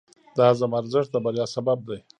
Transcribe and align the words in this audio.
د 0.35 0.37
عزم 0.49 0.71
ارزښت 0.79 1.09
د 1.11 1.15
بریا 1.25 1.45
سبب 1.55 1.79
دی. 1.87 1.99